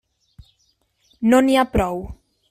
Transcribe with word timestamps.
No 1.33 1.41
n'hi 1.47 1.59
ha 1.59 1.67
prou. 1.75 2.01